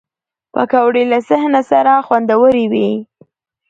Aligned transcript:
پکورې 0.53 1.03
له 1.11 1.19
صحنه 1.29 1.61
سره 1.71 1.93
خوندورې 2.05 2.65
وي 2.71 2.89